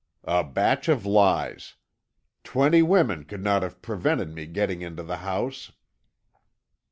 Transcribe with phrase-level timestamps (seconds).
[0.25, 1.75] "A batch of lies.
[2.43, 5.73] Twenty women could not have prevented me getting into the house."